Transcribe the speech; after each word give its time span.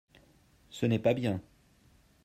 ce 0.71 0.87
n'est 0.87 0.97
pas 0.97 1.13
bien. 1.13 1.43